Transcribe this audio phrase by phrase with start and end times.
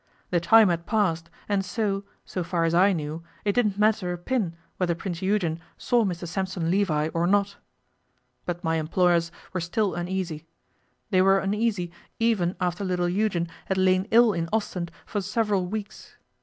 [0.31, 4.17] The time had passed, and so, so far as I knew, it didn't matter a
[4.17, 7.57] pin whether Prince Eugen saw Mr Sampson Levi or not.
[8.47, 10.47] But my employers were still uneasy.
[11.11, 16.17] They were uneasy even after little Eugen had lain ill in Ostend for several weeks.